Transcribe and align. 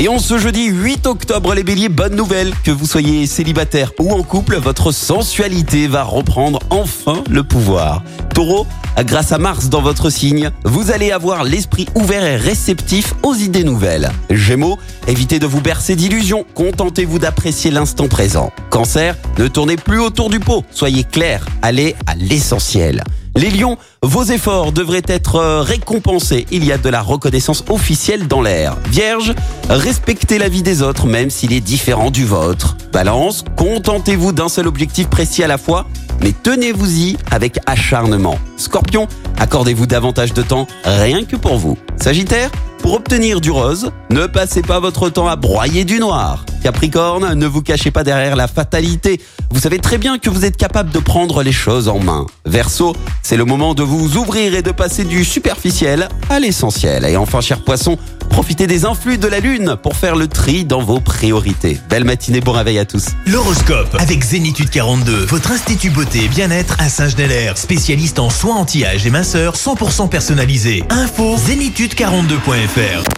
Et 0.00 0.08
on 0.08 0.20
ce 0.20 0.38
jeudi 0.38 0.66
8 0.66 1.08
octobre, 1.08 1.54
les 1.54 1.64
béliers, 1.64 1.88
bonne 1.88 2.14
nouvelle. 2.14 2.54
Que 2.62 2.70
vous 2.70 2.86
soyez 2.86 3.26
célibataire 3.26 3.90
ou 3.98 4.12
en 4.12 4.22
couple, 4.22 4.54
votre 4.54 4.92
sensualité 4.92 5.88
va 5.88 6.04
reprendre 6.04 6.60
enfin 6.70 7.24
le 7.28 7.42
pouvoir. 7.42 8.04
Taureau, 8.32 8.64
grâce 8.98 9.32
à 9.32 9.38
Mars 9.38 9.70
dans 9.70 9.82
votre 9.82 10.08
signe, 10.08 10.52
vous 10.62 10.92
allez 10.92 11.10
avoir 11.10 11.42
l'esprit 11.42 11.88
ouvert 11.96 12.22
et 12.22 12.36
réceptif 12.36 13.12
aux 13.24 13.34
idées 13.34 13.64
nouvelles. 13.64 14.12
Gémeaux, 14.30 14.78
évitez 15.08 15.40
de 15.40 15.46
vous 15.46 15.60
bercer 15.60 15.96
d'illusions, 15.96 16.46
contentez-vous 16.54 17.18
d'apprécier 17.18 17.72
l'instant 17.72 18.06
présent. 18.06 18.52
Cancer, 18.70 19.16
ne 19.36 19.48
tournez 19.48 19.76
plus 19.76 19.98
autour 19.98 20.30
du 20.30 20.38
pot, 20.38 20.64
soyez 20.70 21.02
clair, 21.02 21.44
allez 21.60 21.96
à 22.06 22.14
l'essentiel. 22.14 23.02
Les 23.38 23.50
lions, 23.50 23.78
vos 24.02 24.24
efforts 24.24 24.72
devraient 24.72 25.06
être 25.06 25.36
euh, 25.36 25.62
récompensés. 25.62 26.44
Il 26.50 26.64
y 26.64 26.72
a 26.72 26.76
de 26.76 26.88
la 26.88 27.00
reconnaissance 27.00 27.62
officielle 27.68 28.26
dans 28.26 28.42
l'air. 28.42 28.76
Vierge, 28.90 29.32
respectez 29.70 30.38
la 30.38 30.48
vie 30.48 30.64
des 30.64 30.82
autres 30.82 31.06
même 31.06 31.30
s'il 31.30 31.52
est 31.52 31.60
différent 31.60 32.10
du 32.10 32.24
vôtre. 32.24 32.76
Balance, 32.92 33.44
contentez-vous 33.54 34.32
d'un 34.32 34.48
seul 34.48 34.66
objectif 34.66 35.08
précis 35.08 35.44
à 35.44 35.46
la 35.46 35.56
fois, 35.56 35.86
mais 36.20 36.32
tenez-vous-y 36.32 37.16
avec 37.30 37.60
acharnement. 37.66 38.40
Scorpion, 38.56 39.06
accordez-vous 39.38 39.86
davantage 39.86 40.34
de 40.34 40.42
temps 40.42 40.66
rien 40.82 41.22
que 41.24 41.36
pour 41.36 41.58
vous. 41.58 41.78
Sagittaire, 41.96 42.50
pour 42.82 42.94
obtenir 42.94 43.40
du 43.40 43.52
rose, 43.52 43.92
ne 44.10 44.26
passez 44.26 44.62
pas 44.62 44.80
votre 44.80 45.10
temps 45.10 45.28
à 45.28 45.36
broyer 45.36 45.84
du 45.84 46.00
noir. 46.00 46.44
Capricorne, 46.62 47.34
ne 47.34 47.46
vous 47.46 47.62
cachez 47.62 47.90
pas 47.90 48.04
derrière 48.04 48.36
la 48.36 48.48
fatalité. 48.48 49.20
Vous 49.50 49.60
savez 49.60 49.78
très 49.78 49.98
bien 49.98 50.18
que 50.18 50.30
vous 50.30 50.44
êtes 50.44 50.56
capable 50.56 50.90
de 50.90 50.98
prendre 50.98 51.42
les 51.42 51.52
choses 51.52 51.88
en 51.88 51.98
main. 51.98 52.26
Verseau, 52.44 52.94
c'est 53.22 53.36
le 53.36 53.44
moment 53.44 53.74
de 53.74 53.82
vous 53.82 54.16
ouvrir 54.16 54.54
et 54.54 54.62
de 54.62 54.70
passer 54.70 55.04
du 55.04 55.24
superficiel 55.24 56.08
à 56.28 56.38
l'essentiel. 56.38 57.04
Et 57.04 57.16
enfin, 57.16 57.40
cher 57.40 57.62
poisson, 57.64 57.98
profitez 58.28 58.66
des 58.66 58.84
influx 58.84 59.18
de 59.18 59.26
la 59.26 59.40
lune 59.40 59.76
pour 59.82 59.96
faire 59.96 60.16
le 60.16 60.28
tri 60.28 60.64
dans 60.64 60.82
vos 60.82 61.00
priorités. 61.00 61.78
Belle 61.88 62.04
matinée, 62.04 62.40
bon 62.40 62.52
réveil 62.52 62.78
à 62.78 62.84
tous. 62.84 63.06
L'horoscope 63.26 63.96
avec 63.98 64.22
Zénitude 64.22 64.70
42, 64.70 65.24
votre 65.24 65.50
institut 65.50 65.90
beauté 65.90 66.24
et 66.24 66.28
bien-être 66.28 66.76
à 66.78 66.88
Saint-Genélaire, 66.88 67.58
spécialiste 67.58 68.18
en 68.18 68.30
soins 68.30 68.56
anti-âge 68.56 69.06
et 69.06 69.10
minceur 69.10 69.54
100% 69.54 70.08
personnalisé. 70.08 70.84
Info 70.90 71.36
zénitude42.fr. 71.36 73.17